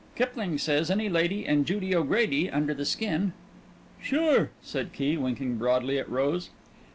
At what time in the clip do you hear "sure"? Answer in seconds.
4.01-4.49